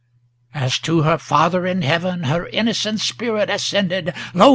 [0.55, 4.49] As to her Father in heaven her innocent spirit ascended, Lo!